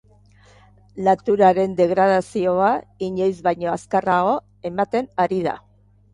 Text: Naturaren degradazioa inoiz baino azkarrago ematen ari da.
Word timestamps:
Naturaren 1.07 1.75
degradazioa 1.81 2.71
inoiz 3.09 3.35
baino 3.49 3.71
azkarrago 3.75 4.35
ematen 4.73 5.13
ari 5.29 5.41
da. 5.51 5.57